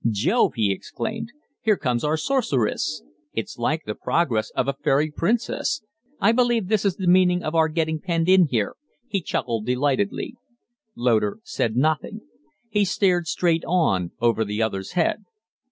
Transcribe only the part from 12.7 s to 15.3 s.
He stared straight on over the other's head.